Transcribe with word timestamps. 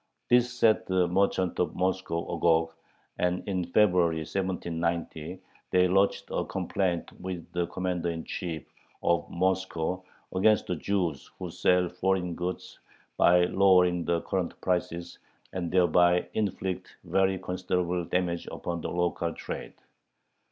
This 0.31 0.51
set 0.51 0.87
the 0.87 1.07
merchants 1.07 1.59
of 1.59 1.75
Moscow 1.75 2.27
agog, 2.35 2.73
and 3.19 3.47
in 3.47 3.65
February, 3.65 4.21
1790, 4.21 5.39
they 5.69 5.87
lodged 5.87 6.27
a 6.31 6.43
complaint 6.43 7.11
with 7.21 7.51
the 7.51 7.67
commander 7.67 8.09
in 8.09 8.23
chief 8.23 8.65
of 9.03 9.29
Moscow 9.29 10.01
against 10.33 10.65
the 10.65 10.75
Jews 10.75 11.29
who 11.37 11.51
sell 11.51 11.87
"foreign 11.87 12.33
goods 12.33 12.79
by 13.15 13.45
lowering 13.45 14.03
the 14.03 14.21
current 14.21 14.59
prices, 14.61 15.19
and 15.53 15.69
thereby 15.71 16.27
inflict 16.33 16.95
very 17.03 17.37
considerable 17.37 18.03
damage 18.03 18.47
upon 18.51 18.81
the 18.81 18.89
local 18.89 19.31
trade." 19.33 19.73